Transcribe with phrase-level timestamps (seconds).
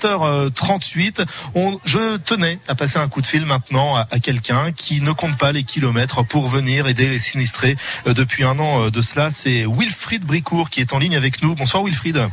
[0.00, 1.26] 7h38.
[1.56, 5.10] On, je tenais à passer un coup de fil maintenant à, à quelqu'un qui ne
[5.10, 7.74] compte pas les kilomètres pour venir aider les sinistrés
[8.06, 9.32] euh, depuis un an euh, de cela.
[9.32, 11.56] C'est Wilfried Bricourt qui est en ligne avec nous.
[11.56, 12.28] Bonsoir Wilfried.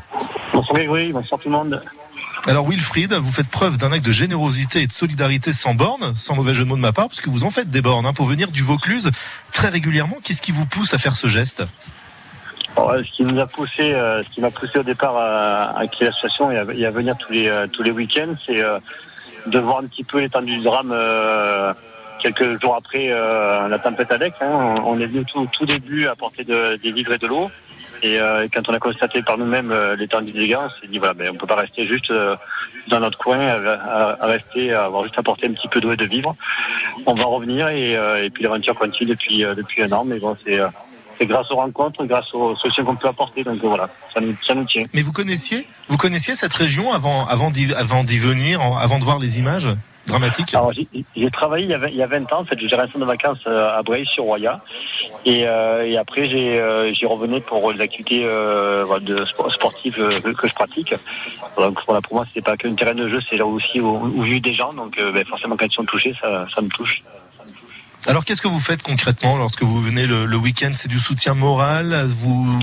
[0.54, 1.81] Bonsoir Grégory, bonsoir tout le monde.
[2.46, 6.36] Alors Wilfried, vous faites preuve d'un acte de générosité et de solidarité sans borne, sans
[6.36, 8.13] mauvais jeu de mots de ma part, parce que vous en faites des bornes hein,
[8.13, 9.09] pour venir du Vaucluse
[9.52, 10.18] très régulièrement.
[10.23, 11.63] Qu'est-ce qui vous pousse à faire ce geste?
[12.78, 15.88] Euh, ce qui nous a poussé, euh, ce qui m'a poussé au départ à, à
[15.88, 18.80] créer l'association et à, et à venir tous les euh, tous les week-ends, c'est euh,
[19.48, 20.93] de voir un petit peu l'étendue du drame.
[22.21, 24.75] quelques jours après la tempête Alex, hein.
[24.83, 27.52] on, est venu tout, tout début apporter de, des livres et de l'eau.
[28.02, 28.18] Et
[28.54, 31.36] quand on a constaté par nous-mêmes l'étendue des dégâts, on s'est dit voilà, ben, on
[31.36, 32.11] peut pas rester juste
[32.88, 35.97] dans notre coin, à, à- rester, à avoir juste apporté un petit peu d'eau et
[35.97, 36.36] de vivres.
[37.05, 37.92] On va revenir et,
[38.23, 40.05] et puis l'aventure continue depuis depuis un an.
[40.05, 40.59] Mais bon, c'est
[41.19, 43.44] c'est grâce aux rencontres, grâce aux solutions qu'on peut apporter.
[43.44, 44.83] Donc euh, voilà, ça nous, ça nous tient.
[44.94, 49.00] Mais vous connaissiez, vous connaissiez cette région avant, avant d'y, avant d'y venir, en- avant
[49.00, 49.69] de voir les images
[50.08, 50.53] dramatiques?
[50.53, 52.59] Alors j'ai j'ai travaillé il y, a 20, il y a 20 ans, en fait,
[52.59, 54.61] j'ai centre de vacances euh, à Breil-sur-Roya.
[55.25, 59.95] Et, euh, et après, j'ai euh, j'y revenais pour les activités euh, de sport, sportives
[59.99, 60.93] euh, que je pratique.
[61.58, 64.23] Donc voilà, pour moi, c'était pas qu'un terrain de jeu, c'est là aussi où, où
[64.25, 64.73] j'ai eu des gens.
[64.73, 67.02] Donc ben, forcément, quand ils sont touchés, ça, ça me touche.
[68.08, 70.72] Alors qu'est-ce que vous faites concrètement lorsque vous venez le, week-end?
[70.73, 72.06] C'est du soutien moral?
[72.08, 72.59] Vous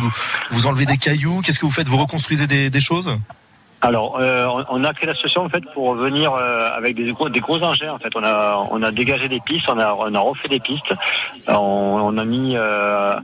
[0.51, 1.41] vous enlevez des cailloux?
[1.45, 1.89] Qu'est-ce que vous faites?
[1.89, 3.17] Vous reconstruisez des, choses?
[3.81, 7.41] Alors, euh, on- a créé l'association en fait pour venir euh, avec des gros, des
[7.41, 7.93] gros engins.
[7.93, 10.61] En fait, on a on a dégagé des pistes, on a on a refait des
[10.61, 10.95] pistes.
[11.48, 13.17] On, on a mis euh,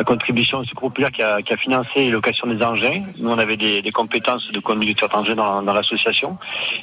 [0.00, 3.02] à contribution ce populaire qui a, qui a financé les des engins.
[3.18, 6.38] Nous, on avait des, compétences de conducteur d'engins dans, dans l'association.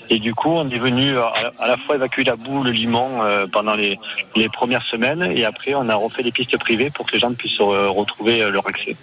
[0.10, 3.24] Et du coup, on est venu à, à la fois évacuer la boue, le limon
[3.24, 4.00] euh, pendant les,
[4.54, 7.60] premières semaines, et après, on a refait des pistes privées pour que les gens puissent
[7.60, 8.96] euh, retrouver euh, leur accès.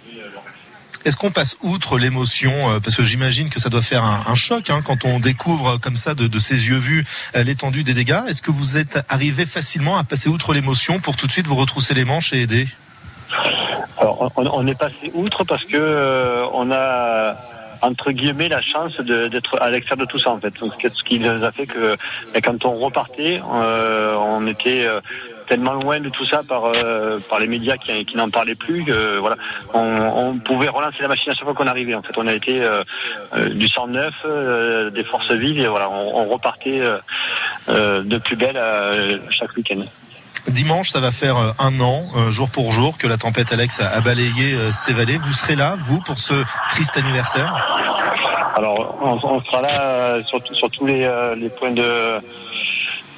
[1.05, 4.71] Est-ce qu'on passe outre l'émotion euh, Parce que j'imagine que ça doit faire un, choc
[4.71, 8.21] hein, quand on découvre comme ça de, ses yeux vus euh, l'étendue des dégâts.
[8.27, 11.55] Est-ce que vous êtes arrivé facilement à passer outre l'émotion pour tout de suite vous
[11.55, 12.67] retrousser les manches et aider?
[14.01, 17.35] On, on est passé outre parce que euh, on a
[17.81, 20.53] entre guillemets la chance d'être à l'extérieur de tout ça en fait.
[20.59, 21.95] Donc, ce qui nous a fait que
[22.33, 25.01] ben, quand on repartait, euh, on était euh,
[25.47, 26.71] tellement loin de tout ça par
[27.39, 28.85] les médias qui, n'en parlaient plus.
[29.19, 29.35] voilà,
[29.73, 31.93] on, pouvait relancer la machine à chaque fois qu'on arrivait.
[31.93, 32.61] En fait, on a été
[33.51, 36.81] du 109, euh, des forces vives et voilà, on, repartait
[37.67, 38.59] de plus belle
[39.29, 39.83] chaque week-end.
[40.47, 43.79] Dimanche, ça va faire euh, un an, euh, jour pour jour, que la tempête Alex
[43.79, 45.17] a, balayé euh, ces vallées.
[45.17, 46.33] Vous serez là, vous, pour ce
[46.69, 47.53] triste anniversaire?
[48.55, 52.21] Alors, on, sera là euh, sur, tous les, euh, points de,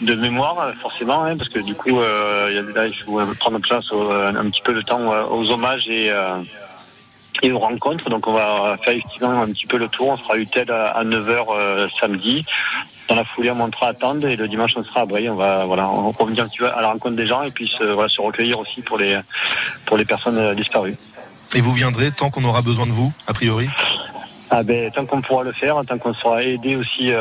[0.01, 2.95] de mémoire, euh, forcément, hein, parce que du coup, euh, il y a, là, il
[3.03, 6.37] faut euh, prendre place un petit peu de temps euh, aux hommages et, euh,
[7.43, 8.09] et aux rencontres.
[8.09, 10.07] Donc, on va faire effectivement un petit peu le tour.
[10.09, 12.45] On sera utile à, à 9h samedi.
[13.07, 15.29] Dans la foulée, on montera à Tende et le dimanche, on sera à Bray.
[15.29, 17.67] On va voilà, on revenir un petit peu à la rencontre des gens et puis
[17.67, 19.17] se, voilà, se recueillir aussi pour les,
[19.85, 20.97] pour les personnes euh, disparues.
[21.55, 23.69] Et vous viendrez tant qu'on aura besoin de vous, a priori?
[24.49, 27.11] Ah ben, tant qu'on pourra le faire, tant qu'on sera aidé aussi.
[27.11, 27.15] euh,